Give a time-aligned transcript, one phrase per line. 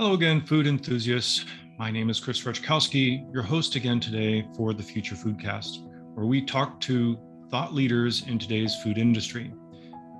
[0.00, 1.44] Hello again, food enthusiasts.
[1.76, 6.40] My name is Chris Ruchkowski, your host again today for the Future Foodcast, where we
[6.40, 7.18] talk to
[7.50, 9.52] thought leaders in today's food industry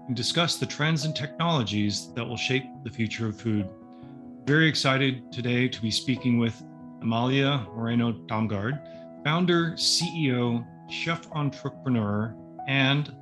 [0.06, 3.70] and discuss the trends and technologies that will shape the future of food.
[4.44, 6.62] Very excited today to be speaking with
[7.00, 8.82] Amalia Moreno Damgaard,
[9.24, 12.36] founder, CEO, chef entrepreneur,
[12.68, 13.16] and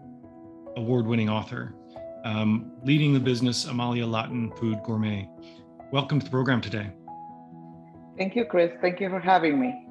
[0.77, 1.77] award winning author,
[2.25, 5.29] um, leading the business Amalia Latin Food Gourmet.
[5.91, 6.91] Welcome to the program today.
[8.19, 8.70] Thank you, Chris.
[8.83, 9.87] Thank you for having me.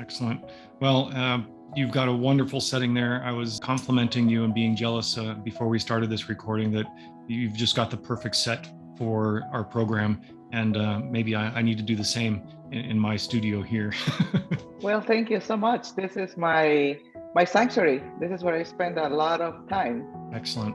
[0.00, 0.42] Excellent.
[0.80, 1.40] Well, uh,
[1.74, 3.22] you've got a wonderful setting there.
[3.22, 6.86] I was complimenting you and being jealous uh, before we started this recording that
[7.28, 10.22] you've just got the perfect set for our program.
[10.52, 12.42] And uh, maybe I, I, need to do the same
[12.72, 13.92] in, in my studio here.
[14.80, 15.94] well, thank you so much.
[15.96, 16.98] This is my
[17.34, 18.02] my sanctuary.
[18.20, 20.06] This is where I spend a lot of time.
[20.32, 20.74] Excellent.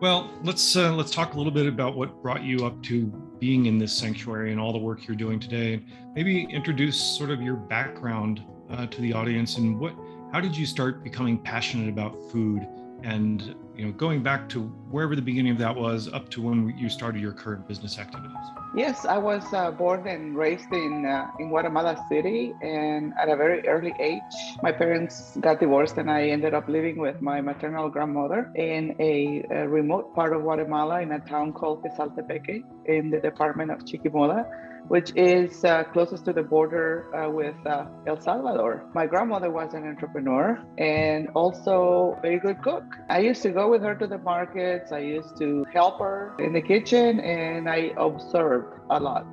[0.00, 3.66] Well, let's uh, let's talk a little bit about what brought you up to being
[3.66, 5.82] in this sanctuary and all the work you're doing today.
[6.14, 9.94] Maybe introduce sort of your background uh, to the audience and what
[10.32, 12.66] how did you start becoming passionate about food
[13.02, 16.76] and you know going back to wherever the beginning of that was up to when
[16.76, 18.36] you started your current business activities.
[18.76, 23.34] Yes, I was uh, born and raised in uh, in Guatemala City, and at a
[23.34, 27.88] very early age, my parents got divorced, and I ended up living with my maternal
[27.88, 33.18] grandmother in a, a remote part of Guatemala in a town called Quezaltepeque in the
[33.18, 34.44] department of Chiquimula
[34.88, 38.84] which is uh, closest to the border uh, with uh, El Salvador.
[38.94, 42.84] My grandmother was an entrepreneur and also very good cook.
[43.10, 44.92] I used to go with her to the markets.
[44.92, 49.26] I used to help her in the kitchen and I observed a lot.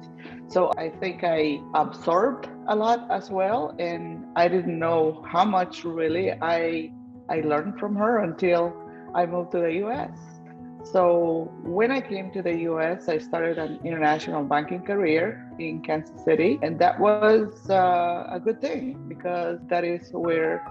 [0.47, 5.83] So I think I absorbed a lot as well and I didn't know how much
[5.83, 6.91] really I
[7.29, 8.73] I learned from her until
[9.15, 10.11] I moved to the US.
[10.83, 16.23] So when I came to the US, I started an international banking career in Kansas
[16.23, 16.59] City.
[16.61, 20.63] And that was uh, a good thing because that is where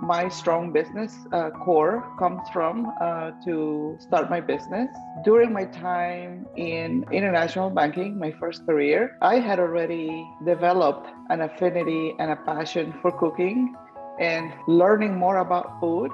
[0.00, 4.90] my strong business uh, core comes from uh, to start my business.
[5.24, 12.14] During my time in international banking, my first career, I had already developed an affinity
[12.18, 13.74] and a passion for cooking
[14.20, 16.10] and learning more about food.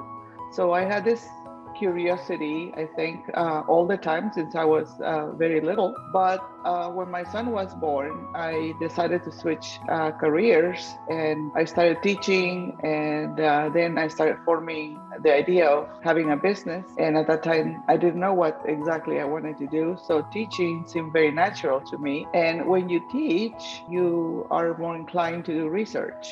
[0.53, 1.27] So I had this
[1.83, 5.91] curiosity, I think, uh, all the time since I was uh, very little.
[6.13, 11.65] But uh, when my son was born, I decided to switch uh, careers and I
[11.65, 12.79] started teaching.
[12.85, 16.87] And uh, then I started forming the idea of having a business.
[16.99, 19.99] And at that time, I didn't know what exactly I wanted to do.
[20.07, 22.29] So teaching seemed very natural to me.
[22.33, 26.31] And when you teach, you are more inclined to do research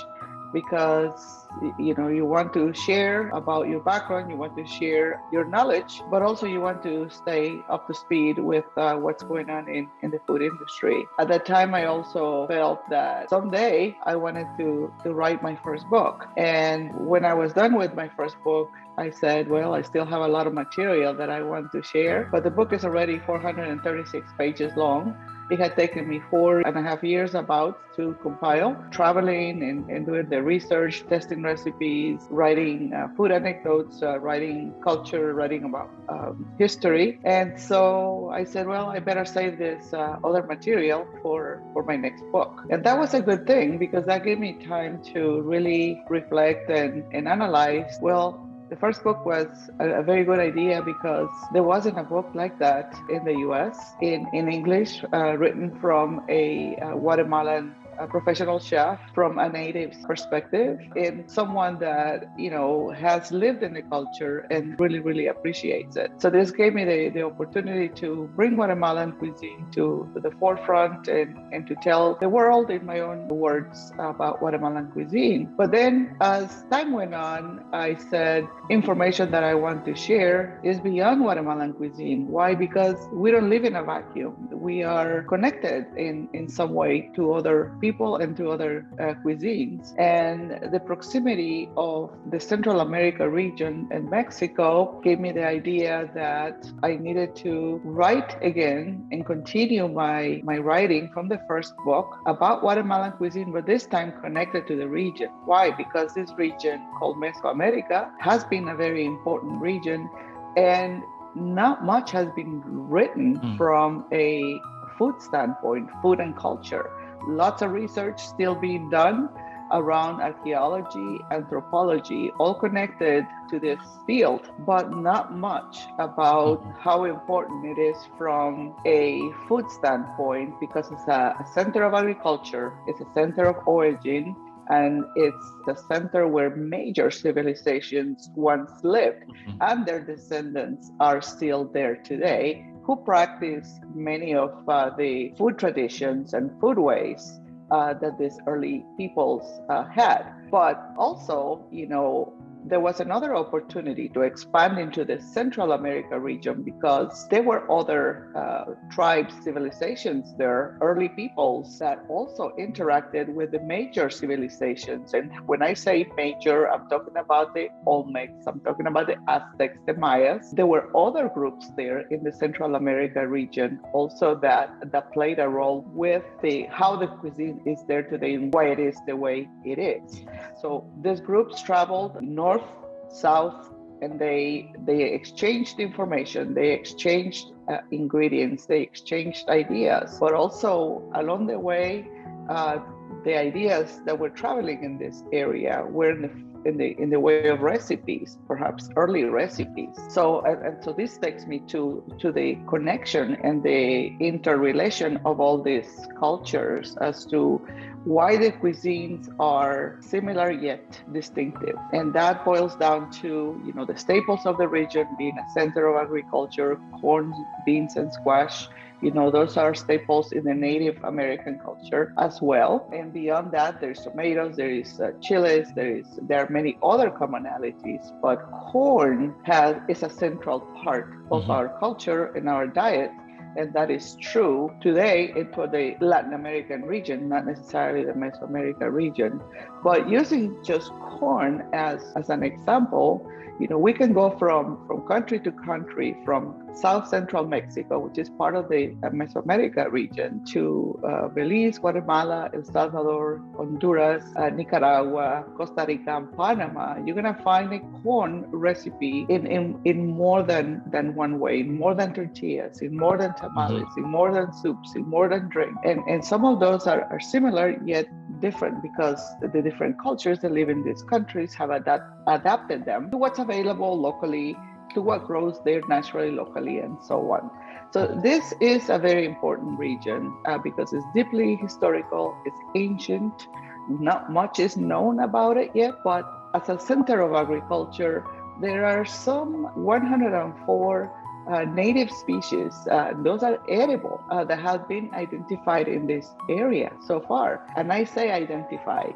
[0.53, 1.47] because
[1.78, 6.03] you know you want to share about your background you want to share your knowledge
[6.11, 9.88] but also you want to stay up to speed with uh, what's going on in,
[10.03, 14.93] in the food industry at that time i also felt that someday i wanted to
[15.03, 19.09] to write my first book and when i was done with my first book I
[19.09, 22.43] said, well, I still have a lot of material that I want to share, but
[22.44, 25.17] the book is already 436 pages long.
[25.50, 30.06] It had taken me four and a half years about to compile, traveling and, and
[30.06, 36.55] doing the research, testing recipes, writing uh, food anecdotes, uh, writing culture, writing about um,
[36.59, 37.19] history.
[37.25, 41.97] And so I said, well, I better save this uh, other material for, for my
[41.97, 42.62] next book.
[42.71, 47.05] And that was a good thing because that gave me time to really reflect and,
[47.12, 49.48] and analyze, well, the first book was
[49.81, 53.76] a, a, very good idea because there wasn't a book like that in the US
[54.00, 59.93] in, in English, uh, written from a, a Guatemalan a professional chef from a native
[60.03, 65.97] perspective and someone that you know has lived in the culture and really really appreciates
[65.97, 66.11] it.
[66.19, 71.09] So this gave me the, the opportunity to bring guatemalan cuisine to, to the forefront
[71.09, 75.53] and, and to tell the world in my own words about guatemalan cuisine.
[75.56, 80.81] But then as time went on i said information that i want to share is
[80.81, 82.26] beyond guatemalan cuisine.
[82.29, 82.55] Why?
[82.55, 84.49] Because we don't live in a vacuum.
[84.50, 89.14] We are connected in in some way to other people people and to other uh,
[89.22, 89.84] cuisines.
[89.98, 96.56] And the proximity of the Central America region and Mexico gave me the idea that
[96.82, 102.60] I needed to write again and continue my, my writing from the first book about
[102.60, 105.28] Guatemalan cuisine, but this time connected to the region.
[105.44, 105.70] Why?
[105.82, 110.08] Because this region called Mesoamerica has been a very important region
[110.56, 111.02] and
[111.34, 113.56] not much has been written mm.
[113.56, 114.60] from a
[114.98, 116.90] food standpoint, food and culture
[117.26, 119.28] lots of research still being done
[119.72, 126.81] around archaeology, anthropology, all connected to this field, but not much about mm-hmm.
[126.81, 132.72] how important it is from a food standpoint because it's a, a center of agriculture,
[132.87, 134.34] it's a center of origin,
[134.70, 139.56] and it's the center where major civilizations once lived, mm-hmm.
[139.61, 146.35] and their descendants are still there today, who practice many of uh, the food traditions
[146.35, 147.41] and food ways
[147.71, 150.25] uh, that these early peoples uh, had.
[150.50, 152.32] But also, you know,
[152.65, 158.31] there was another opportunity to expand into the Central America region because there were other
[158.37, 165.15] uh, tribes, civilizations there, early peoples that also interacted with the major civilizations.
[165.15, 169.79] And when I say major, I'm talking about the Olmecs, I'm talking about the Aztecs,
[169.87, 170.51] the Mayas.
[170.53, 175.49] There were other groups there in the Central America region also that, that played a
[175.49, 179.49] role with the how the cuisine is there today and why it is the way
[179.65, 180.23] it is.
[180.61, 182.69] So these groups traveled north north,
[183.08, 183.61] south,
[184.02, 191.47] and they they exchanged information, they exchanged uh, ingredients, they exchanged ideas, but also along
[191.47, 192.06] the way,
[192.49, 192.79] uh,
[193.25, 197.19] the ideas that were traveling in this area were in the in the in the
[197.19, 199.97] way of recipes, perhaps early recipes.
[200.09, 205.41] So and, and, so this takes me to to the connection and the interrelation of
[205.41, 207.67] all these cultures as to
[208.05, 211.77] why the cuisines are similar yet distinctive.
[211.93, 215.87] And that boils down to, you know, the staples of the region being a center
[215.87, 217.33] of agriculture, corn,
[217.67, 218.69] beans, and squash.
[219.02, 222.88] You know, those are staples in the Native American culture as well.
[222.93, 227.11] And beyond that, there's tomatoes, there is uh, chiles, there is there are many other
[227.11, 228.05] commonalities.
[228.20, 228.38] But
[228.70, 231.50] corn has is a central part of mm-hmm.
[231.50, 233.11] our culture and our diet
[233.56, 239.41] and that is true today for the Latin American region, not necessarily the Mesoamerica region.
[239.82, 243.29] But using just corn as, as an example,
[243.61, 248.17] you know, we can go from, from country to country, from South Central Mexico, which
[248.17, 254.49] is part of the uh, Mesoamerica region, to uh, Belize, Guatemala, El Salvador, Honduras, uh,
[254.49, 260.06] Nicaragua, Costa Rica, and Panama, you're going to find a corn recipe in, in, in
[260.06, 264.04] more than, than one way, in more than tortillas, in more than tamales, mm-hmm.
[264.04, 265.76] in more than soups, in more than drink.
[265.84, 268.06] And, and some of those are, are similar, yet
[268.40, 273.16] different because the different cultures that live in these countries have adapt, adapted them to
[273.16, 274.56] what's available locally,
[274.94, 277.50] to what grows there naturally, locally, and so on.
[277.92, 283.48] So this is a very important region uh, because it's deeply historical, it's ancient,
[283.88, 288.25] not much is known about it yet, but as a center of agriculture,
[288.60, 291.19] there are some 104
[291.50, 296.93] uh, native species, uh, those are edible, uh, that have been identified in this area
[297.06, 297.67] so far.
[297.76, 299.14] And I say identified,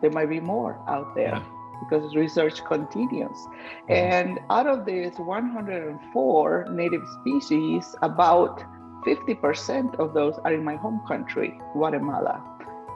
[0.00, 1.36] there might be more out there.
[1.36, 1.44] Yeah.
[1.88, 3.30] Because research continues.
[3.30, 3.92] Mm-hmm.
[3.92, 8.62] And out of these 104 native species, about
[9.06, 12.42] 50% of those are in my home country, Guatemala.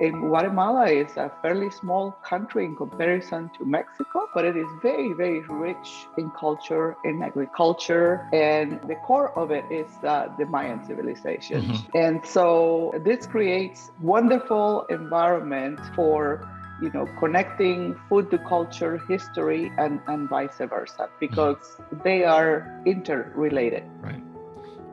[0.00, 5.12] And Guatemala is a fairly small country in comparison to Mexico, but it is very,
[5.12, 10.84] very rich in culture, in agriculture, and the core of it is uh, the Mayan
[10.84, 11.62] civilization.
[11.62, 11.96] Mm-hmm.
[11.96, 16.48] And so this creates wonderful environment for
[16.82, 21.98] you know connecting food to culture history and and vice versa because mm-hmm.
[22.02, 24.22] they are interrelated right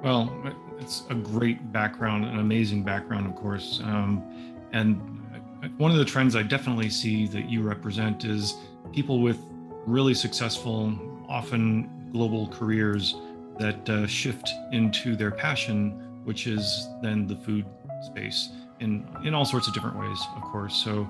[0.04, 0.32] well
[0.80, 5.00] it's a great background an amazing background of course um, and
[5.78, 8.56] one of the trends I definitely see that you represent is
[8.92, 9.38] people with
[9.86, 10.98] really successful,
[11.30, 13.16] often global careers
[13.60, 15.92] that uh, shift into their passion,
[16.24, 17.66] which is then the food
[18.02, 18.50] space
[18.82, 20.76] in in all sorts of different ways, of course.
[20.76, 21.08] So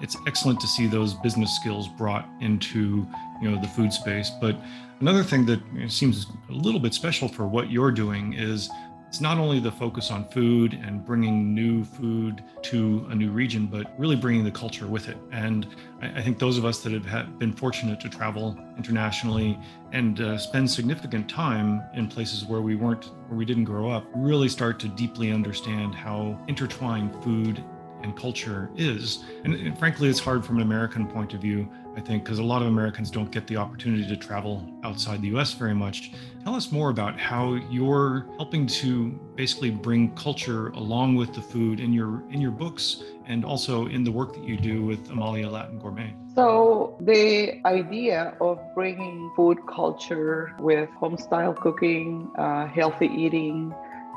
[0.00, 3.06] it's excellent to see those business skills brought into
[3.42, 4.30] you know the food space.
[4.40, 4.56] But
[5.00, 8.70] another thing that seems a little bit special for what you're doing is
[9.14, 13.66] it's not only the focus on food and bringing new food to a new region,
[13.66, 15.16] but really bringing the culture with it.
[15.30, 15.68] And
[16.02, 19.56] I, think those of us that have been fortunate to travel internationally
[19.92, 24.04] and uh, spend significant time in places where we weren't, where we didn't grow up,
[24.16, 27.62] really start to deeply understand how intertwined food
[28.02, 29.22] and culture is.
[29.44, 32.42] And, and frankly, it's hard from an American point of view I think, because a
[32.42, 36.12] lot of Americans don't get the opportunity to travel outside the US very much.
[36.42, 41.80] Tell us more about how you're helping to basically bring culture along with the food
[41.80, 45.48] in your in your books and also in the work that you do with Amalia
[45.48, 46.14] Latin Gourmet.
[46.34, 53.72] So the idea of bringing food culture with home style cooking, uh, healthy eating,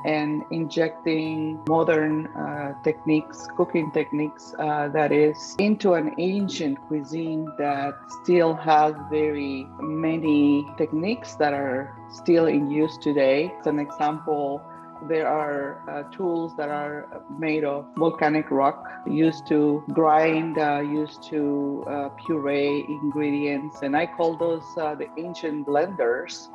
[0.06, 7.94] and injecting modern uh, techniques, cooking techniques uh, that is into an ancient cuisine that
[8.22, 13.51] still has very many techniques that are still in use today.
[13.60, 14.62] As an example,
[15.08, 21.22] there are uh, tools that are made of volcanic rock used to grind, uh, used
[21.24, 23.82] to uh, puree ingredients.
[23.84, 26.50] And I call those uh, the ancient blenders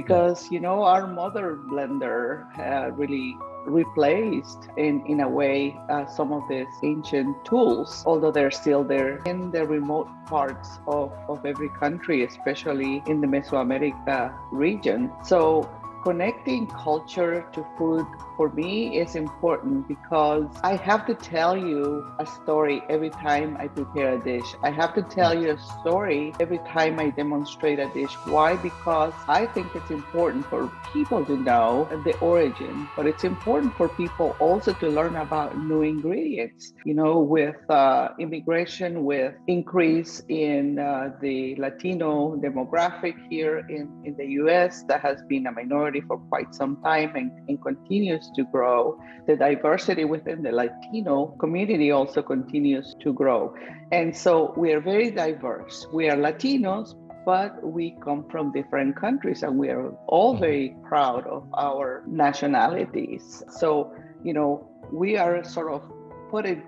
[0.00, 3.36] because, you know, our mother blender uh, really
[3.66, 9.20] replaced in, in a way uh, some of these ancient tools, although they're still there
[9.26, 15.10] in the remote parts of, of every country, especially in the Mesoamerica region.
[15.24, 15.68] So
[16.02, 22.26] connecting culture to food for me is important because I have to tell you a
[22.26, 24.54] story every time I prepare a dish.
[24.62, 28.14] I have to tell you a story every time I demonstrate a dish.
[28.26, 28.56] Why?
[28.56, 33.88] Because I think it's important for people to know the origin, but it's important for
[33.88, 36.72] people also to learn about new ingredients.
[36.84, 44.14] You know, with uh, immigration, with increase in uh, the Latino demographic here in, in
[44.16, 48.44] the US that has been a minority for quite some time and, and continues to
[48.44, 48.98] grow.
[49.26, 53.54] The diversity within the Latino community also continues to grow.
[53.90, 55.86] And so we are very diverse.
[55.92, 60.42] We are Latinos, but we come from different countries and we are all mm-hmm.
[60.42, 63.42] very proud of our nationalities.
[63.50, 63.92] So,
[64.22, 65.82] you know, we are sort of
[66.30, 66.58] put it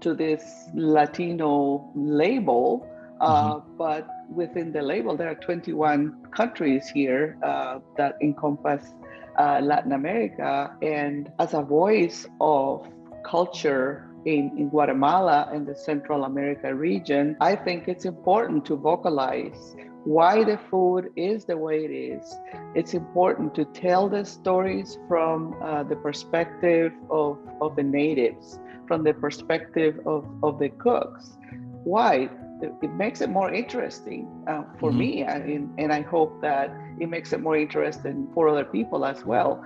[0.00, 0.42] to this
[0.74, 2.86] Latino label,
[3.20, 3.76] uh, mm-hmm.
[3.76, 8.94] but within the label, there are 21 countries here uh, that encompass
[9.38, 10.74] uh, Latin America.
[10.82, 12.86] And as a voice of
[13.24, 19.74] culture in, in Guatemala and the Central America region, I think it's important to vocalize
[20.04, 22.34] why the food is the way it is.
[22.74, 29.04] It's important to tell the stories from uh, the perspective of, of the natives, from
[29.04, 31.38] the perspective of, of the cooks.
[31.84, 32.28] Why?
[32.62, 34.98] It makes it more interesting uh, for mm-hmm.
[34.98, 39.24] me and, and i hope that it makes it more interesting for other people as
[39.24, 39.64] well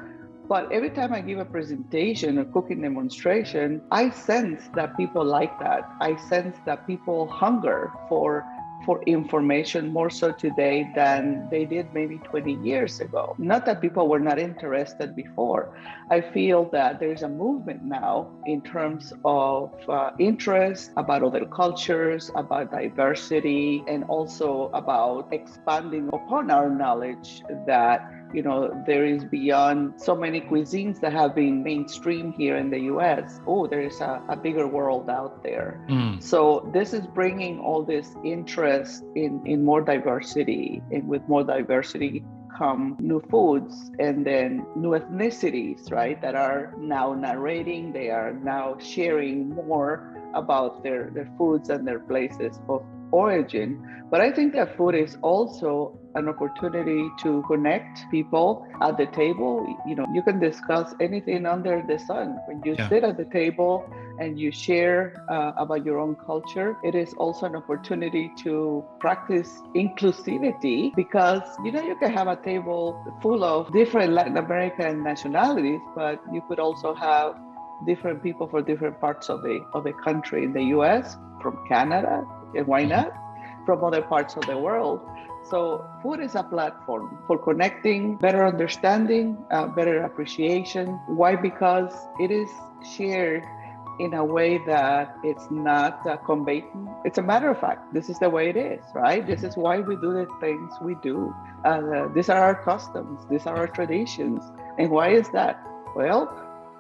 [0.49, 5.59] but every time i give a presentation or cooking demonstration i sense that people like
[5.59, 8.45] that i sense that people hunger for
[8.85, 13.35] for information more so today than they did maybe 20 years ago.
[13.39, 15.77] Not that people were not interested before.
[16.11, 22.31] I feel that there's a movement now in terms of uh, interest about other cultures,
[22.37, 29.95] about diversity, and also about expanding upon our knowledge that you know, there is beyond
[30.01, 33.41] so many cuisines that have been mainstream here in the US.
[33.47, 35.85] Oh, there is a, a bigger world out there.
[35.89, 36.23] Mm.
[36.23, 40.83] So this is bringing all this interest in, in more diversity.
[40.91, 42.25] And with more diversity
[42.57, 48.77] come new foods and then new ethnicities, right, that are now narrating, they are now
[48.79, 52.83] sharing more about their, their foods and their places of
[53.17, 53.69] origin.
[54.11, 59.53] But I think that food is also an opportunity to connect people at the table.
[59.87, 62.39] You know, you can discuss anything under the sun.
[62.47, 62.89] When you yeah.
[62.89, 63.75] sit at the table
[64.21, 69.51] and you share uh, about your own culture, it is also an opportunity to practice
[69.75, 72.83] inclusivity because, you know, you can have a table
[73.23, 77.37] full of different Latin American nationalities, but you could also have
[77.85, 82.25] different people from different parts of the of the country in the US, from Canada,
[82.57, 83.13] and why not?
[83.65, 85.01] From other parts of the world.
[85.51, 90.99] So, food is a platform for connecting, better understanding, uh, better appreciation.
[91.07, 91.37] Why?
[91.37, 92.49] Because it is
[92.83, 93.45] shared
[93.99, 96.89] in a way that it's not uh.
[97.05, 97.95] It's a matter of fact.
[97.95, 99.27] This is the way it is, right?
[99.27, 101.35] This is why we do the things we do.
[101.65, 103.21] Uh, these are our customs.
[103.31, 104.43] These are our traditions.
[104.79, 105.63] And why is that?
[105.95, 106.29] Well,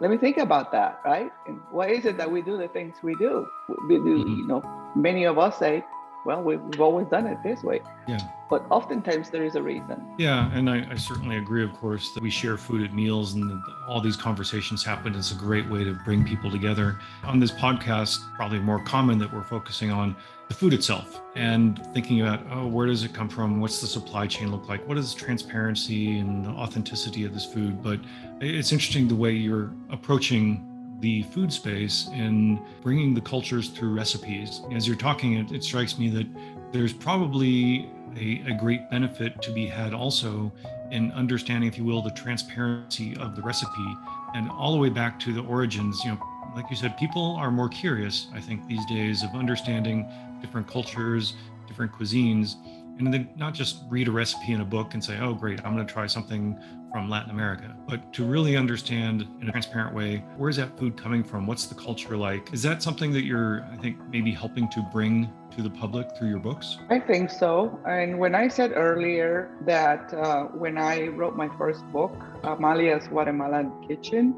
[0.01, 1.33] let me think about that, right?
[1.47, 3.47] And why is it that we do the things we do?
[3.89, 4.37] We do, mm-hmm.
[4.41, 4.61] you know,
[4.97, 5.85] many of us say,
[6.25, 7.81] well, we've, we've always done it this way.
[8.09, 8.19] Yeah.
[8.51, 10.05] But oftentimes there is a reason.
[10.19, 10.51] Yeah.
[10.53, 14.01] And I, I certainly agree, of course, that we share food at meals and all
[14.01, 15.15] these conversations happen.
[15.15, 16.99] It's a great way to bring people together.
[17.23, 20.17] On this podcast, probably more common that we're focusing on
[20.49, 23.61] the food itself and thinking about, oh, where does it come from?
[23.61, 24.87] What's the supply chain look like?
[24.87, 27.83] What is the transparency and the authenticity of this food?
[27.83, 28.01] But
[28.41, 34.63] it's interesting the way you're approaching the food space and bringing the cultures through recipes.
[34.73, 36.27] As you're talking, it, it strikes me that
[36.73, 40.53] there's probably a, a, great benefit to be had also
[40.91, 43.95] in understanding, if you will, the transparency of the recipe
[44.35, 46.03] and all the way back to the origins.
[46.05, 46.19] You know,
[46.55, 50.09] like you said, people are more curious, I think, these days of understanding
[50.41, 51.35] different cultures,
[51.67, 52.57] different cuisines.
[52.99, 55.75] And then not just read a recipe in a book and say, oh, great, I'm
[55.75, 56.59] going to try something
[56.93, 61.23] from Latin America, but to really understand in a transparent way where's that food coming
[61.23, 61.47] from?
[61.47, 62.53] What's the culture like?
[62.55, 66.31] Is that something that you're, I think, maybe helping to bring to the public through
[66.31, 66.79] your books?
[66.89, 67.79] I think so.
[67.87, 73.87] And when I said earlier that uh, when I wrote my first book, Amalia's Guatemalan
[73.87, 74.35] Kitchen,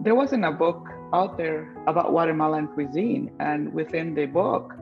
[0.00, 3.30] there wasn't a book out there about Guatemalan cuisine.
[3.40, 4.74] And within the book,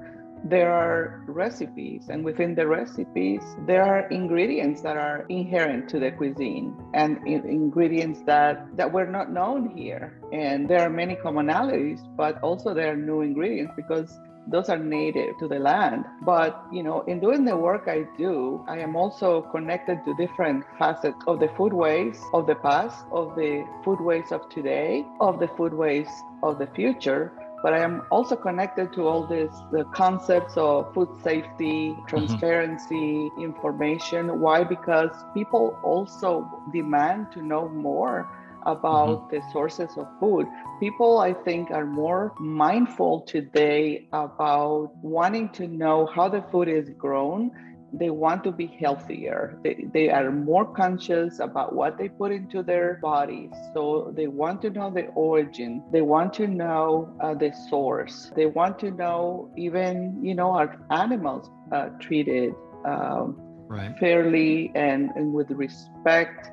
[0.44, 6.10] there are recipes and within the recipes there are ingredients that are inherent to the
[6.12, 10.20] cuisine and ingredients that that were not known here.
[10.32, 15.36] And there are many commonalities but also there are new ingredients because those are native
[15.38, 16.04] to the land.
[16.22, 20.64] But you know in doing the work i do i am also connected to different
[20.78, 26.08] facets of the foodways of the past of the foodways of today of the foodways
[26.42, 31.08] of the future but I am also connected to all these the concepts of food
[31.22, 32.06] safety, mm-hmm.
[32.06, 33.42] transparency, mm-hmm.
[33.42, 34.40] information.
[34.40, 34.64] Why?
[34.64, 38.28] Because people also demand to know more
[38.66, 39.36] about mm-hmm.
[39.36, 40.46] the sources of food.
[40.80, 46.90] People, I think, are more mindful today about wanting to know how the food is
[46.98, 47.52] grown
[47.98, 49.58] they want to be healthier.
[49.62, 53.50] They, they are more conscious about what they put into their bodies.
[53.74, 55.82] So they want to know the origin.
[55.92, 58.30] They want to know uh, the source.
[58.36, 63.36] They want to know even, you know, are animals uh, treated um,
[63.66, 63.94] right.
[63.98, 66.50] fairly and, and with respect?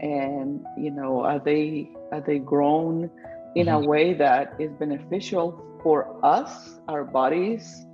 [0.00, 3.10] And, you know, are they, are they grown
[3.54, 3.84] in mm-hmm.
[3.84, 7.85] a way that is beneficial for us, our bodies,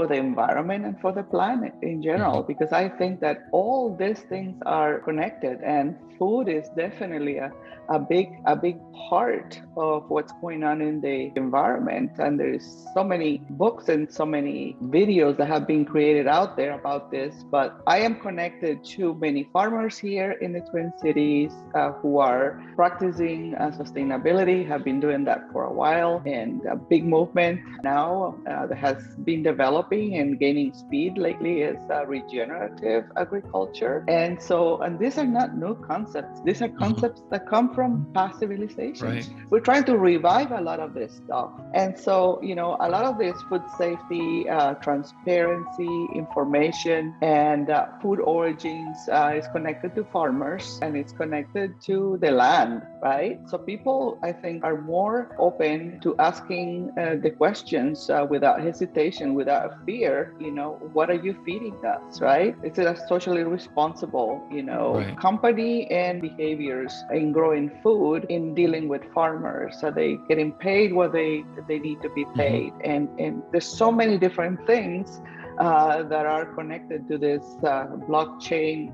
[0.00, 2.52] for the environment and for the planet in general mm-hmm.
[2.52, 7.50] because i think that all these things are connected and food is definitely a,
[7.88, 8.76] a big a big
[9.08, 14.24] part of what's going on in the environment and there's so many books and so
[14.24, 19.14] many videos that have been created out there about this but i am connected to
[19.14, 25.00] many farmers here in the twin cities uh, who are practicing uh, sustainability have been
[25.00, 29.42] doing that for a while and a big movement now uh, that has been
[29.90, 35.56] developing and gaining speed lately is uh, regenerative agriculture and so and these are not
[35.56, 36.78] new concepts these are mm-hmm.
[36.78, 39.02] concepts that come from past civilizations.
[39.02, 39.28] Right.
[39.50, 41.50] We're trying to revive a lot of this stuff.
[41.74, 47.86] And so, you know, a lot of this food safety, uh, transparency, information, and uh,
[48.02, 53.38] food origins uh, is connected to farmers and it's connected to the land, right?
[53.48, 59.34] So people, I think, are more open to asking uh, the questions uh, without hesitation,
[59.34, 60.34] without fear.
[60.40, 62.54] You know, what are you feeding us, right?
[62.62, 65.18] Is it a socially responsible, you know, right.
[65.18, 68.00] company and behaviors in growing food?
[68.00, 69.82] food in dealing with farmers.
[69.82, 72.40] Are they getting paid what they they need to be mm-hmm.
[72.40, 72.72] paid?
[72.72, 72.90] Mm-hmm.
[72.92, 75.20] And and there's so many different things
[75.58, 78.92] uh, that are connected to this uh, blockchain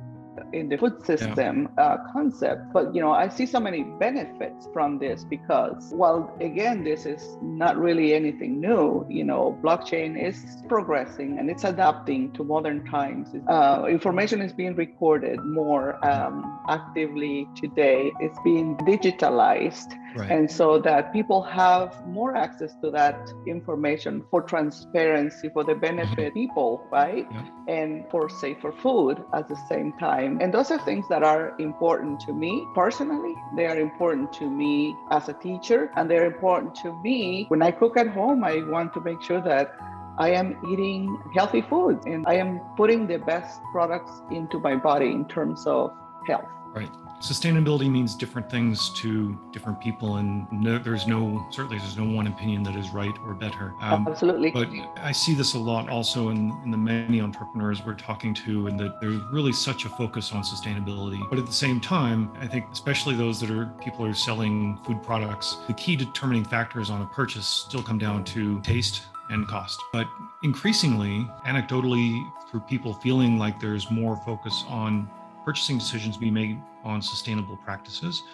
[0.53, 1.85] in the food system yeah.
[1.85, 2.73] uh, concept.
[2.73, 7.37] But you know, I see so many benefits from this because, well, again, this is
[7.43, 9.07] not really anything new.
[9.09, 13.29] You know, blockchain is progressing and it's adapting to modern times.
[13.49, 18.11] Uh, information is being recorded more um, actively today.
[18.21, 20.31] It's being digitalized Right.
[20.31, 26.19] And so that people have more access to that information for transparency, for the benefit
[26.19, 26.35] mm-hmm.
[26.35, 27.27] people, right?
[27.31, 27.45] Yeah.
[27.69, 30.39] And for safer food at the same time.
[30.41, 33.35] And those are things that are important to me personally.
[33.57, 37.71] They are important to me as a teacher, and they're important to me when I
[37.71, 38.45] cook at home.
[38.45, 39.75] I want to make sure that
[40.19, 45.11] I am eating healthy foods and I am putting the best products into my body
[45.11, 45.91] in terms of
[46.27, 46.47] health.
[46.75, 52.05] Right sustainability means different things to different people and no, there's no certainly there's no
[52.05, 55.89] one opinion that is right or better um, absolutely but i see this a lot
[55.89, 59.89] also in, in the many entrepreneurs we're talking to and that there's really such a
[59.89, 64.05] focus on sustainability but at the same time i think especially those that are people
[64.05, 68.61] are selling food products the key determining factors on a purchase still come down to
[68.61, 69.81] taste and cost.
[69.93, 70.07] But
[70.45, 75.11] increasingly, anecdotally, through people feeling like there's more focus on
[75.47, 78.25] purchasing decisions be made on sustainable practices,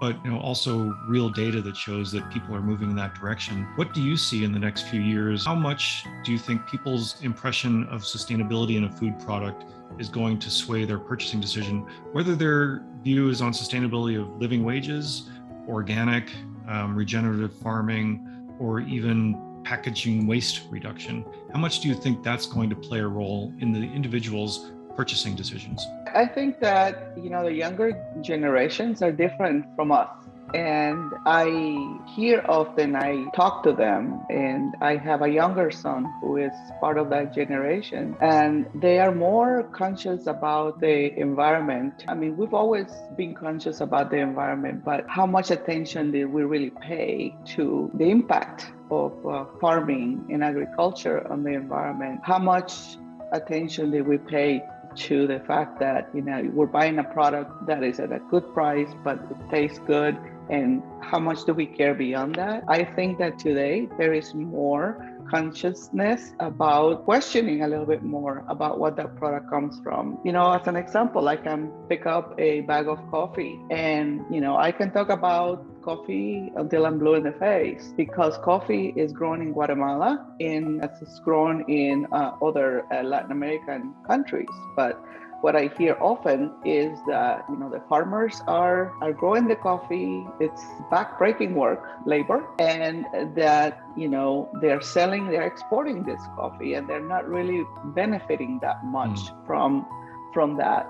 [0.00, 3.68] but you know also real data that shows that people are moving in that direction.
[3.76, 5.44] What do you see in the next few years?
[5.44, 9.66] How much do you think people's impression of sustainability in a food product
[9.98, 14.64] is going to sway their purchasing decision, whether their view is on sustainability of living
[14.64, 15.28] wages,
[15.68, 16.30] organic,
[16.68, 18.26] um, regenerative farming,
[18.58, 21.22] or even packaging waste reduction?
[21.52, 25.36] How much do you think that's going to play a role in the individual's purchasing
[25.36, 25.86] decisions?
[26.14, 30.10] I think that, you know, the younger generations are different from us.
[30.54, 36.36] and I hear often, I talk to them, and I have a younger son who
[36.36, 42.04] is part of that generation, and they are more conscious about the environment.
[42.08, 46.42] I mean, we've always been conscious about the environment, but how much attention did we
[46.42, 52.20] really pay to the impact of uh, farming and agriculture on the environment?
[52.24, 52.98] How much
[53.32, 54.62] attention did we pay
[54.96, 58.52] to the fact that you know we're buying a product that is at a good
[58.54, 60.16] price but it tastes good
[60.50, 62.64] and how much do we care beyond that?
[62.68, 68.78] I think that today there is more consciousness about questioning a little bit more about
[68.78, 70.18] what that product comes from.
[70.24, 74.40] You know as an example i can pick up a bag of coffee and you
[74.40, 79.12] know i can talk about coffee until I'm blue in the face because coffee is
[79.12, 84.48] grown in Guatemala and it's grown in uh, other uh, Latin American countries.
[84.76, 85.02] But
[85.42, 90.24] what I hear often is that you know the farmers are are growing the coffee.
[90.40, 96.88] It's backbreaking work, labor, and that you know they're selling, they're exporting this coffee, and
[96.88, 99.46] they're not really benefiting that much mm.
[99.46, 99.84] from
[100.32, 100.86] from that.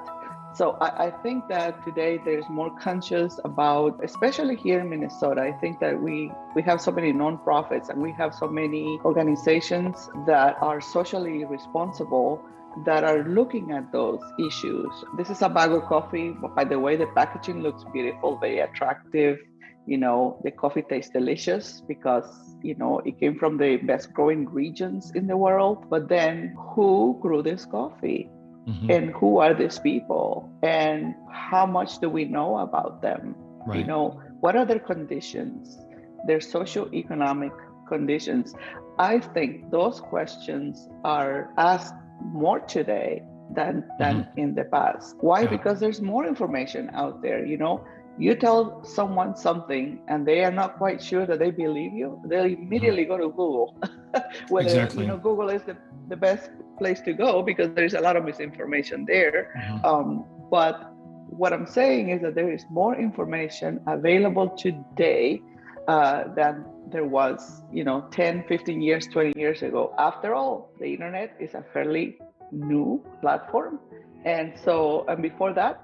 [0.55, 5.41] So I, I, think that today there's more conscious about, especially here in Minnesota.
[5.41, 10.11] I think that we we have so many nonprofits and we have so many organizations
[10.27, 12.45] that are socially responsible
[12.85, 14.91] that are looking at those issues.
[15.17, 16.37] This is a bag of coffee.
[16.55, 19.39] By the way, the packaging looks beautiful, very attractive.
[19.87, 22.29] You know, the coffee tastes delicious because,
[22.63, 25.89] you know, it came from the best growing regions in the world.
[25.89, 28.31] But then who grew this coffee?
[28.69, 28.91] Mm-hmm.
[28.91, 30.49] And who are these people?
[30.63, 33.35] And how much do we know about them?
[33.67, 33.81] Right.
[33.81, 35.79] You know, what are their conditions?
[36.27, 37.53] Their socioeconomic
[37.89, 38.55] conditions.
[38.99, 43.23] I think those questions are asked more today
[43.55, 44.39] than than mm-hmm.
[44.39, 45.17] in the past.
[45.21, 45.43] Why?
[45.43, 45.51] Yeah.
[45.51, 47.45] Because there's more information out there.
[47.45, 47.85] You know,
[48.19, 52.45] you tell someone something and they are not quite sure that they believe you, they'll
[52.45, 53.77] immediately go to Google.
[54.49, 55.03] Whether exactly.
[55.03, 55.77] you know Google is the,
[56.09, 59.53] the best place to go because there's a lot of misinformation there.
[59.57, 59.85] Mm-hmm.
[59.85, 60.93] Um, but
[61.29, 65.41] what I'm saying is that there is more information available today
[65.89, 69.95] uh, than there was, you know, 10, 15 years, 20 years ago.
[69.99, 72.19] After all, the internet is a fairly
[72.51, 73.81] new platform.
[74.25, 75.83] And so, and before that,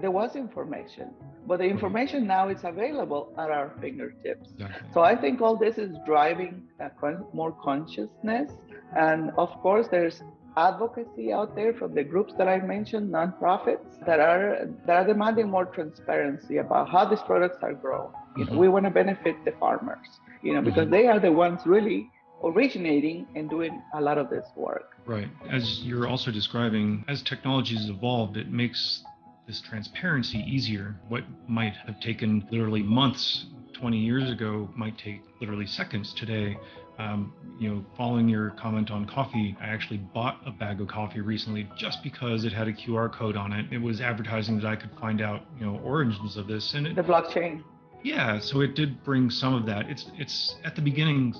[0.00, 1.10] there was information,
[1.46, 4.50] but the information now is available at our fingertips.
[4.92, 6.62] So I think all this is driving
[7.00, 8.52] con- more consciousness.
[8.96, 10.22] And of course, there's
[10.56, 15.50] advocacy out there from the groups that I mentioned, nonprofits that are that are demanding
[15.50, 18.10] more transparency about how these products are grown.
[18.36, 18.60] You know, mm-hmm.
[18.60, 20.08] we want to benefit the farmers,
[20.42, 20.92] you know, because mm-hmm.
[20.92, 22.10] they are the ones really
[22.42, 24.96] originating and doing a lot of this work.
[25.06, 25.28] Right.
[25.50, 29.02] As you're also describing, as technology has evolved, it makes
[29.46, 30.96] this transparency easier.
[31.08, 36.56] What might have taken literally months 20 years ago might take literally seconds today.
[36.98, 41.20] Um, you know, following your comment on coffee, I actually bought a bag of coffee
[41.20, 43.70] recently just because it had a QR code on it.
[43.70, 46.96] It was advertising that I could find out, you know, origins of this and it,
[46.96, 47.62] the blockchain.
[48.02, 49.90] Yeah, so it did bring some of that.
[49.90, 51.34] It's it's at the beginning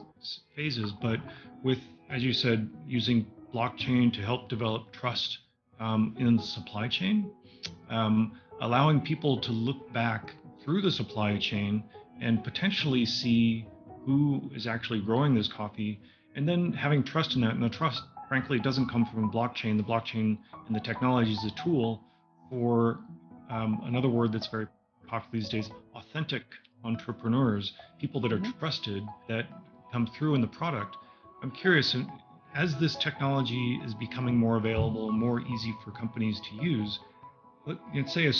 [0.54, 1.20] phases, but
[1.62, 1.78] with
[2.10, 5.38] as you said, using blockchain to help develop trust
[5.80, 7.30] um, in the supply chain,
[7.90, 11.84] um, allowing people to look back through the supply chain
[12.20, 13.66] and potentially see
[14.04, 16.00] who is actually growing this coffee,
[16.36, 17.50] and then having trust in that.
[17.50, 19.76] And the trust, frankly, doesn't come from blockchain.
[19.76, 22.02] The blockchain and the technology is a tool
[22.48, 23.00] for
[23.50, 24.66] um, another word that's very
[25.06, 26.42] popular these days authentic
[26.84, 28.58] entrepreneurs, people that are mm-hmm.
[28.58, 29.46] trusted, that
[29.92, 30.96] come through in the product.
[31.42, 31.96] I'm curious,
[32.54, 36.98] as this technology is becoming more available, more easy for companies to use,
[37.66, 38.32] let's say a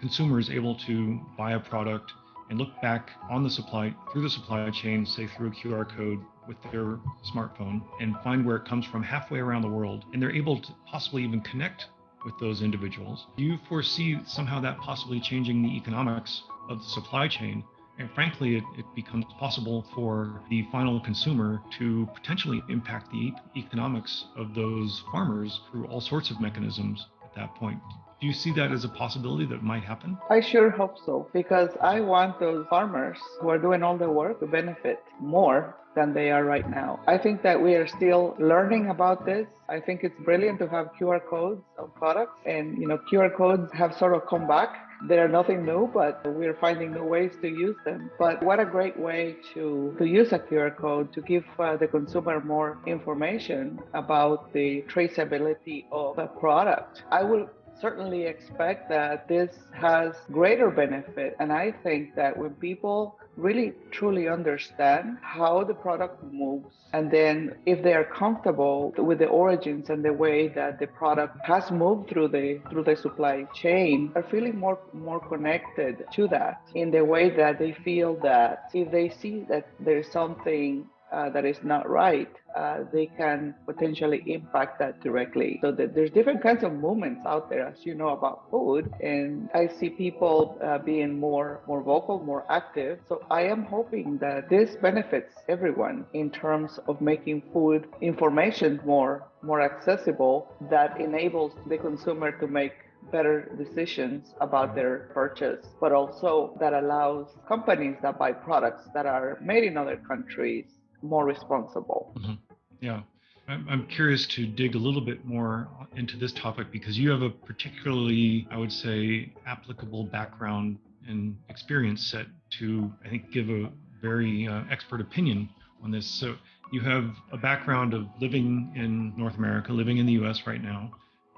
[0.00, 2.12] consumer, is able to buy a product
[2.48, 6.18] and look back on the supply through the supply chain, say through a QR code
[6.48, 6.98] with their
[7.32, 10.74] smartphone, and find where it comes from halfway around the world, and they're able to
[10.86, 11.86] possibly even connect
[12.24, 13.26] with those individuals.
[13.36, 17.62] Do you foresee somehow that possibly changing the economics of the supply chain?
[17.98, 24.24] And frankly, it, it becomes possible for the final consumer to potentially impact the economics
[24.36, 27.78] of those farmers through all sorts of mechanisms at that point.
[28.20, 30.18] Do you see that as a possibility that might happen?
[30.28, 34.40] I sure hope so because I want those farmers who are doing all the work
[34.40, 37.00] to benefit more than they are right now.
[37.06, 39.46] I think that we are still learning about this.
[39.68, 43.72] I think it's brilliant to have QR codes of products and you know QR codes
[43.72, 44.86] have sort of come back.
[45.08, 48.10] They're nothing new, but we're finding new ways to use them.
[48.18, 51.86] But what a great way to, to use a QR code to give uh, the
[51.86, 57.02] consumer more information about the traceability of a product.
[57.10, 57.48] I will
[57.80, 61.36] certainly expect that this has greater benefit.
[61.40, 67.54] And I think that when people really truly understand how the product moves and then
[67.64, 72.10] if they are comfortable with the origins and the way that the product has moved
[72.10, 77.04] through the through the supply chain are feeling more more connected to that in the
[77.04, 81.88] way that they feel that if they see that there's something uh, that is not
[81.88, 85.58] right, uh, they can potentially impact that directly.
[85.62, 89.68] So there's different kinds of movements out there, as you know, about food, and I
[89.68, 92.98] see people uh, being more more vocal, more active.
[93.08, 99.28] So I am hoping that this benefits everyone in terms of making food information more
[99.42, 100.52] more accessible.
[100.70, 102.72] That enables the consumer to make
[103.10, 109.38] better decisions about their purchase, but also that allows companies that buy products that are
[109.40, 110.66] made in other countries
[111.02, 112.12] more responsible.
[112.18, 112.32] Mm-hmm.
[112.80, 113.02] Yeah.
[113.48, 117.30] I'm curious to dig a little bit more into this topic because you have a
[117.30, 122.26] particularly, I would say, applicable background and experience set
[122.58, 125.48] to, I think, give a very uh, expert opinion
[125.82, 126.06] on this.
[126.06, 126.36] So
[126.72, 130.92] you have a background of living in North America, living in the US right now.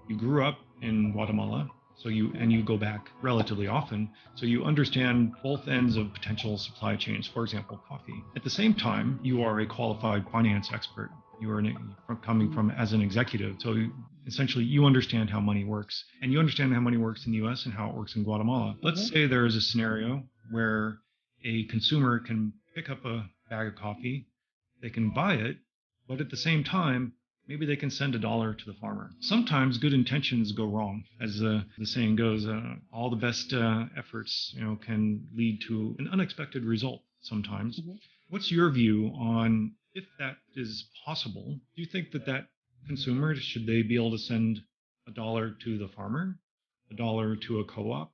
[0.07, 1.71] You grew up in Guatemala,
[2.03, 4.11] so you and you go back relatively often.
[4.35, 8.23] So you understand both ends of potential supply chains for example coffee.
[8.35, 11.11] At the same time you are a qualified finance expert.
[11.41, 13.57] You are an, coming from as an executive.
[13.59, 13.77] So
[14.27, 16.05] essentially you understand how money works.
[16.21, 18.77] And you understand how money works in the us and how it works in guatemala.
[18.83, 19.15] Let's mm-hmm.
[19.15, 20.99] say there is a scenario where
[21.45, 24.29] a consumer can pick up a bag of coffee.
[24.81, 25.57] They can buy it.
[26.09, 27.13] But at the same time
[27.49, 29.11] maybe they can send a dollar to the farmer.
[29.21, 32.47] Sometimes good intentions go wrong, as uh, the saying goes.
[32.47, 37.03] Uh, all the best uh, efforts, you know, can lead to an unexpected result.
[37.23, 37.79] Sometimes.
[37.79, 37.93] Mm-hmm.
[38.31, 41.61] What's your view on if that is possible?
[41.77, 42.49] Do you think that that
[42.87, 44.61] consumer should they be able to send
[45.07, 46.37] a dollar to the farmer,
[46.91, 48.13] a dollar to a co-op,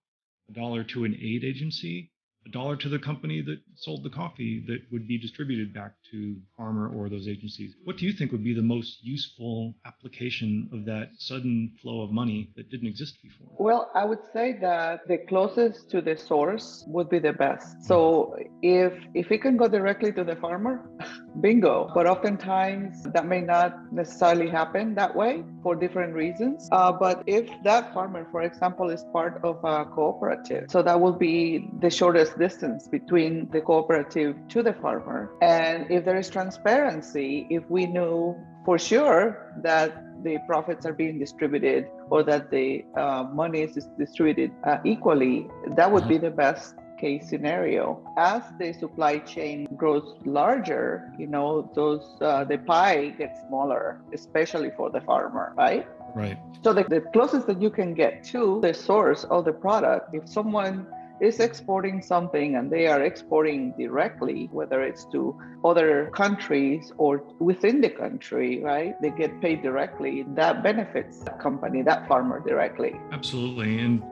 [0.49, 2.11] a dollar to an aid agency,
[2.49, 6.37] a dollar to the company that sold the coffee that would be distributed back to
[6.57, 7.75] farmer or those agencies.
[7.85, 12.11] What do you think would be the most useful application of that sudden flow of
[12.11, 13.49] money that didn't exist before?
[13.59, 17.85] Well, I would say that the closest to the source would be the best.
[17.85, 20.89] So if if it can go directly to the farmer,
[21.41, 21.91] bingo.
[21.95, 26.69] But oftentimes that may not necessarily happen that way for different reasons.
[26.73, 31.13] Uh, but if that farmer, for example, is part of a cooperative, so that will
[31.13, 35.31] be the shortest distance between the cooperative to the farmer.
[35.43, 41.19] And if there is transparency, if we knew for sure that the profits are being
[41.19, 46.75] distributed or that the uh, money is distributed uh, equally, that would be the best
[46.99, 48.01] case scenario.
[48.17, 54.71] As the supply chain grows larger, you know, those uh, the pie gets smaller, especially
[54.77, 55.87] for the farmer, right?
[56.15, 56.39] Right.
[56.65, 60.29] So the, the closest that you can get to the source of the product, if
[60.29, 60.87] someone
[61.21, 67.81] is exporting something and they are exporting directly, whether it's to other countries or within
[67.81, 69.01] the country, right?
[69.01, 70.25] They get paid directly.
[70.35, 73.01] That benefits that company, that farmer directly.
[73.13, 73.79] Absolutely.
[73.79, 74.03] And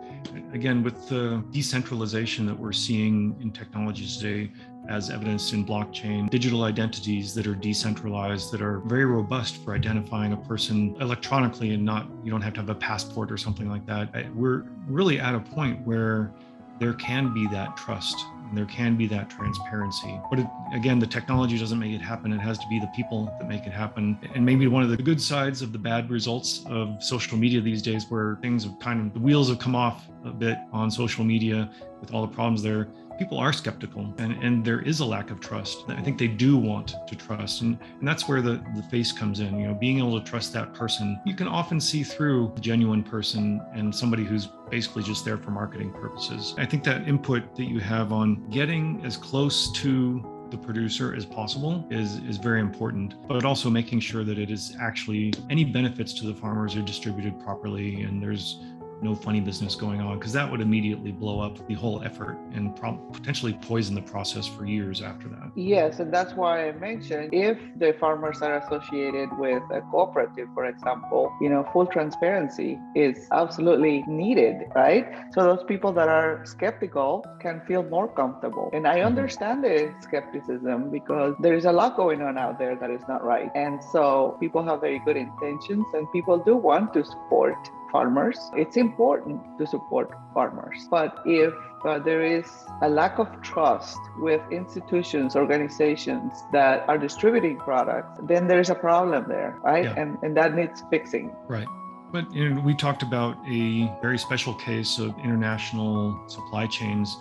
[0.53, 4.51] again, with the decentralization that we're seeing in technologies today,
[4.88, 10.33] as evidenced in blockchain, digital identities that are decentralized, that are very robust for identifying
[10.33, 13.85] a person electronically and not, you don't have to have a passport or something like
[13.87, 14.33] that.
[14.33, 16.33] We're really at a point where
[16.79, 18.17] there can be that trust
[18.49, 20.21] and there can be that transparency.
[20.31, 22.33] But it, again, the technology doesn't make it happen.
[22.33, 24.19] It has to be the people that make it happen.
[24.35, 27.83] And maybe one of the good sides of the bad results of social media these
[27.83, 31.25] days, where things have kind of, the wheels have come off a bit on social
[31.25, 35.31] media with all the problems there people are skeptical and, and there is a lack
[35.31, 35.85] of trust.
[35.88, 37.62] I think they do want to trust.
[37.62, 40.52] And, and that's where the, the face comes in, you know, being able to trust
[40.52, 41.20] that person.
[41.24, 45.50] You can often see through a genuine person and somebody who's basically just there for
[45.50, 46.55] marketing purposes.
[46.59, 51.26] I think that input that you have on getting as close to the producer as
[51.26, 56.12] possible is is very important but also making sure that it is actually any benefits
[56.14, 58.61] to the farmers are distributed properly and there's
[59.03, 62.75] no funny business going on because that would immediately blow up the whole effort and
[62.77, 65.51] pro- potentially poison the process for years after that.
[65.55, 70.67] Yes, and that's why I mentioned if the farmers are associated with a cooperative, for
[70.67, 75.07] example, you know, full transparency is absolutely needed, right?
[75.33, 78.71] So those people that are skeptical can feel more comfortable.
[78.73, 79.07] And I mm-hmm.
[79.07, 83.25] understand the skepticism because there is a lot going on out there that is not
[83.25, 83.51] right.
[83.55, 87.57] And so people have very good intentions and people do want to support
[87.90, 88.38] farmers.
[88.55, 90.87] It's important to support farmers.
[90.90, 92.46] But if uh, there is
[92.83, 99.27] a lack of trust with institutions, organizations that are distributing products, then there's a problem
[99.29, 99.85] there, right?
[99.85, 100.01] Yeah.
[100.01, 101.35] And, and that needs fixing.
[101.49, 101.68] Right.
[102.12, 107.16] But you know, we talked about a very special case of international supply chains,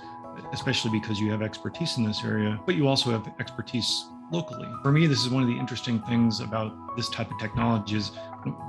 [0.51, 4.69] especially because you have expertise in this area, but you also have expertise locally.
[4.83, 8.11] For me, this is one of the interesting things about this type of technology is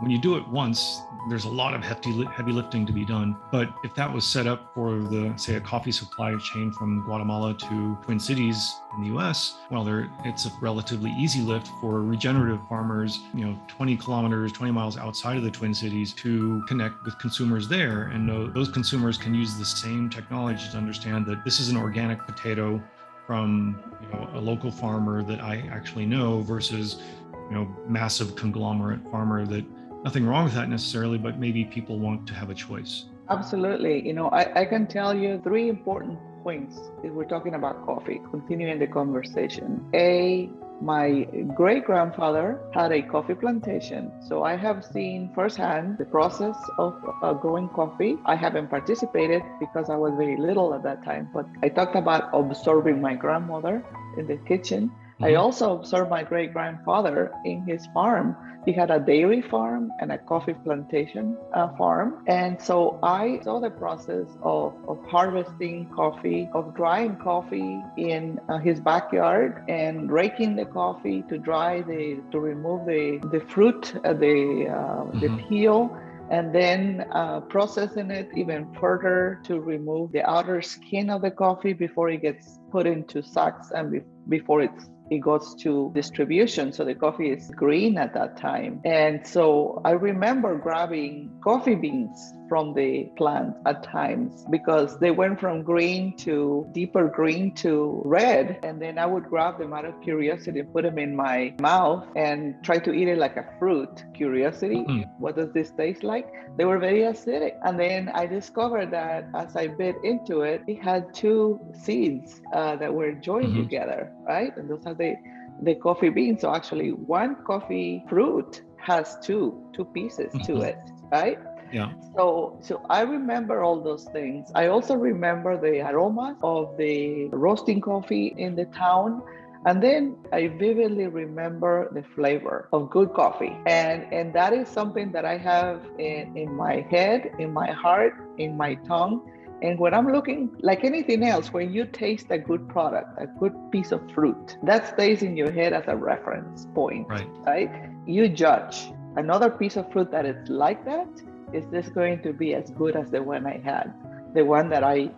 [0.01, 3.37] when you do it once, there's a lot of hefty heavy lifting to be done.
[3.51, 7.55] But if that was set up for the say a coffee supply chain from Guatemala
[7.55, 9.87] to Twin Cities in the U.S., well,
[10.25, 15.37] it's a relatively easy lift for regenerative farmers, you know, 20 kilometers, 20 miles outside
[15.37, 19.57] of the Twin Cities to connect with consumers there, and know those consumers can use
[19.57, 22.83] the same technology to understand that this is an organic potato
[23.27, 27.03] from you know a local farmer that I actually know versus
[27.51, 29.65] you know massive conglomerate farmer that
[30.07, 33.07] nothing wrong with that necessarily, but maybe people want to have a choice.
[33.29, 34.07] Absolutely.
[34.07, 38.21] You know, I, I can tell you three important points if we're talking about coffee,
[38.31, 39.85] continuing the conversation.
[39.95, 40.49] A,
[40.81, 44.13] my great grandfather had a coffee plantation.
[44.29, 48.17] So I have seen firsthand the process of uh, growing coffee.
[48.27, 52.31] I haven't participated because I was very little at that time, but I talked about
[52.33, 53.85] observing my grandmother
[54.17, 54.93] in the kitchen.
[55.17, 55.25] Mm-hmm.
[55.25, 60.11] I also observed my great grandfather in his farm he had a dairy farm and
[60.11, 62.25] a coffee plantation uh, farm.
[62.27, 68.59] And so I saw the process of, of harvesting coffee, of drying coffee in uh,
[68.59, 74.13] his backyard and raking the coffee to dry the, to remove the, the fruit, uh,
[74.15, 75.21] the, mm-hmm.
[75.21, 75.97] the peel
[76.29, 81.73] and then uh, processing it even further to remove the outer skin of the coffee
[81.73, 86.73] before it gets put into sacks and be- before it's it goes to distribution.
[86.73, 88.81] So the coffee is green at that time.
[88.85, 95.41] And so I remember grabbing coffee beans from the plant at times because they went
[95.41, 98.59] from green to deeper green to red.
[98.63, 102.07] And then I would grab them out of curiosity and put them in my mouth
[102.17, 104.05] and try to eat it like a fruit.
[104.15, 105.05] Curiosity, mm.
[105.19, 106.29] what does this taste like?
[106.57, 107.55] They were very acidic.
[107.63, 112.77] And then I discovered that as I bit into it, it had two seeds uh,
[112.77, 113.63] that were joined mm-hmm.
[113.63, 114.57] together, right?
[114.57, 115.17] And those are the
[115.63, 116.43] the coffee beans.
[116.43, 120.45] So actually, one coffee fruit has two two pieces mm-hmm.
[120.53, 120.79] to it,
[121.11, 121.39] right?
[121.73, 121.93] Yeah.
[122.15, 124.51] So so I remember all those things.
[124.55, 129.23] I also remember the aroma of the roasting coffee in the town.
[129.65, 133.57] And then I vividly remember the flavor of good coffee.
[133.67, 138.15] And and that is something that I have in, in my head, in my heart,
[138.39, 139.29] in my tongue.
[139.63, 143.55] And when I'm looking, like anything else, when you taste a good product, a good
[143.73, 147.29] piece of fruit, that stays in your head as a reference point, right?
[147.47, 147.71] right?
[148.07, 151.09] You judge another piece of fruit that is like that
[151.53, 153.93] is this going to be as good as the one I had?
[154.35, 155.11] The one that I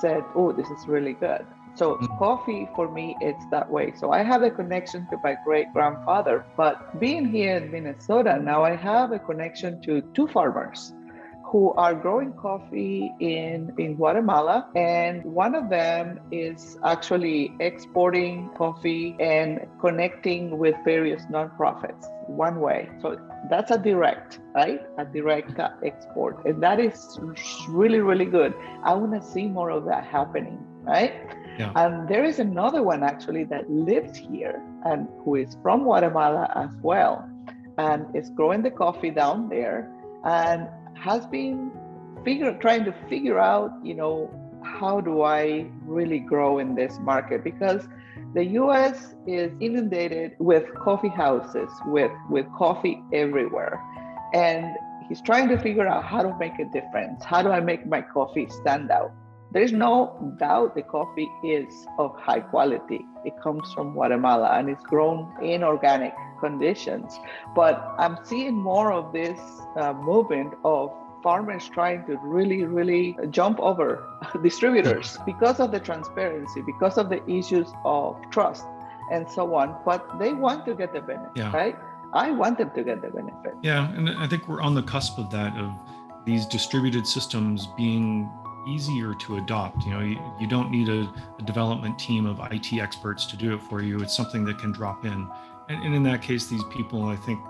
[0.00, 1.46] said, oh, this is really good.
[1.74, 2.18] So mm-hmm.
[2.18, 3.92] coffee for me, it's that way.
[3.96, 8.62] So I have a connection to my great grandfather, but being here in Minnesota now,
[8.62, 10.92] I have a connection to two farmers
[11.54, 14.68] who are growing coffee in, in Guatemala.
[14.74, 22.90] And one of them is actually exporting coffee and connecting with various nonprofits one way.
[23.00, 24.80] So that's a direct, right?
[24.98, 25.52] A direct
[25.84, 26.44] export.
[26.44, 27.20] And that is
[27.68, 28.52] really, really good.
[28.82, 31.14] I want to see more of that happening, right?
[31.56, 31.70] Yeah.
[31.76, 36.70] And there is another one actually that lives here and who is from Guatemala as
[36.82, 37.30] well
[37.78, 39.88] and is growing the coffee down there.
[40.24, 40.66] And
[41.04, 41.70] has been
[42.24, 44.30] figure trying to figure out, you know,
[44.64, 47.44] how do I really grow in this market?
[47.44, 47.86] Because
[48.32, 53.78] the US is inundated with coffee houses, with, with coffee everywhere.
[54.32, 54.74] And
[55.06, 57.22] he's trying to figure out how to make a difference.
[57.22, 59.12] How do I make my coffee stand out?
[59.54, 63.06] There's no doubt the coffee is of high quality.
[63.24, 67.16] It comes from Guatemala and it's grown in organic conditions.
[67.54, 69.38] But I'm seeing more of this
[69.76, 74.04] uh, movement of farmers trying to really, really jump over
[74.42, 78.64] distributors because of the transparency, because of the issues of trust
[79.12, 79.76] and so on.
[79.84, 81.52] But they want to get the benefit, yeah.
[81.52, 81.76] right?
[82.12, 83.54] I want them to get the benefit.
[83.62, 85.70] Yeah, and I think we're on the cusp of that, of
[86.26, 88.28] these distributed systems being
[88.66, 89.84] easier to adopt.
[89.84, 93.54] You know, you, you don't need a, a, development team of IT experts to do
[93.54, 94.00] it for you.
[94.00, 95.28] It's something that can drop in.
[95.68, 97.40] And, and in that case, these people, I think,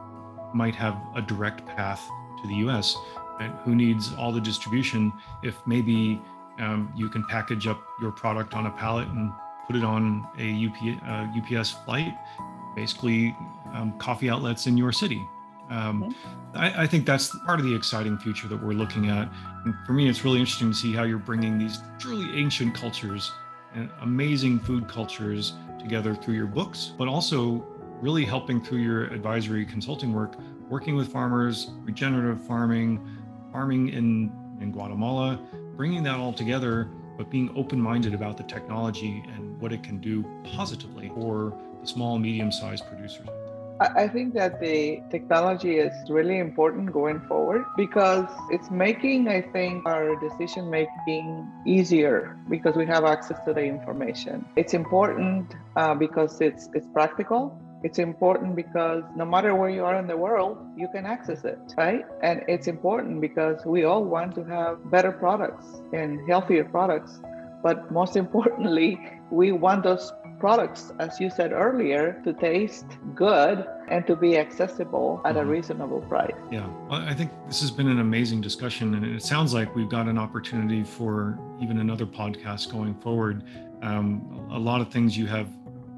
[0.54, 2.08] might have a direct path
[2.42, 2.96] to the US.
[3.40, 3.50] Right?
[3.64, 6.20] Who needs all the distribution if maybe
[6.58, 9.32] um, you can package up your product on a pallet and
[9.66, 12.14] put it on a UP, uh, UPS flight,
[12.76, 13.36] basically
[13.72, 15.26] um, coffee outlets in your city.
[15.70, 16.14] Um.
[16.54, 19.28] I, I, think that's part of the exciting future that we're looking at.
[19.64, 23.32] And for me, it's really interesting to see how you're bringing these truly ancient cultures
[23.74, 27.66] and amazing food cultures together through your books, but also
[28.00, 30.36] really helping through your advisory consulting work
[30.68, 33.00] working with farmers, regenerative farming,
[33.52, 35.38] farming in, in Guatemala,
[35.76, 39.98] bringing that all together, but being open minded about the technology and what it can
[39.98, 43.28] do positively for the small, medium sized producers.
[43.80, 49.84] I think that the technology is really important going forward because it's making, I think,
[49.84, 54.46] our decision making easier because we have access to the information.
[54.54, 57.60] It's important uh, because it's it's practical.
[57.82, 61.58] It's important because no matter where you are in the world, you can access it,
[61.76, 62.04] right?
[62.22, 67.20] And it's important because we all want to have better products and healthier products.
[67.62, 68.98] But most importantly,
[69.30, 70.12] we want those
[70.44, 72.84] products, as you said earlier, to taste
[73.14, 75.48] good and to be accessible at a mm-hmm.
[75.48, 76.34] reasonable price.
[76.50, 79.88] Yeah, well, I think this has been an amazing discussion, and it sounds like we've
[79.88, 83.42] got an opportunity for even another podcast going forward.
[83.80, 85.48] Um, a lot of things you have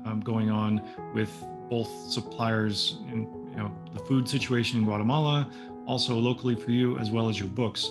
[0.05, 0.81] um, going on
[1.13, 1.33] with
[1.69, 5.51] both suppliers and you know the food situation in Guatemala,
[5.89, 7.91] also locally for you, as well as your books.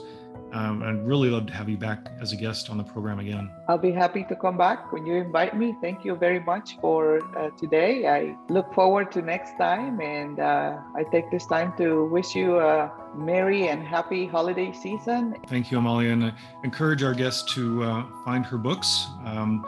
[0.55, 3.51] Um, I'd really love to have you back as a guest on the program again.
[3.67, 5.75] I'll be happy to come back when you invite me.
[5.81, 8.07] Thank you very much for uh, today.
[8.07, 12.57] I look forward to next time, and uh, I take this time to wish you
[12.59, 15.35] a merry and happy holiday season.
[15.49, 16.33] Thank you, Amalia, and I
[16.63, 19.65] encourage our guests to uh, find her books um,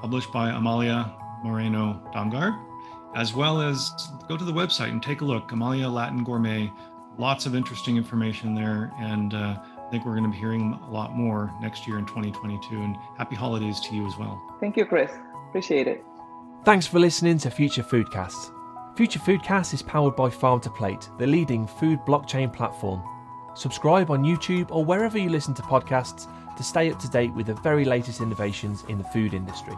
[0.00, 1.14] published by Amalia
[1.44, 2.58] Moreno Damgaard,
[3.14, 3.92] as well as
[4.26, 5.52] go to the website and take a look.
[5.52, 6.72] Amalia Latin Gourmet,
[7.18, 9.58] lots of interesting information there, and uh,
[9.90, 12.80] I think we're going to be hearing a lot more next year in 2022.
[12.80, 14.40] And happy holidays to you as well.
[14.60, 15.10] Thank you, Chris.
[15.48, 16.04] Appreciate it.
[16.64, 18.52] Thanks for listening to Future Foodcast.
[18.96, 23.02] Future Foodcast is powered by Farm to Plate, the leading food blockchain platform.
[23.56, 27.46] Subscribe on YouTube or wherever you listen to podcasts to stay up to date with
[27.46, 29.74] the very latest innovations in the food industry.